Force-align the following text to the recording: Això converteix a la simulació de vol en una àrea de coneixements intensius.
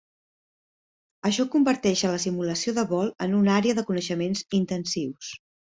Això 1.29 1.45
converteix 1.57 2.03
a 2.07 2.11
la 2.15 2.23
simulació 2.25 2.75
de 2.81 2.89
vol 2.95 3.15
en 3.27 3.39
una 3.43 3.55
àrea 3.61 3.81
de 3.83 3.89
coneixements 3.93 4.47
intensius. 4.63 5.35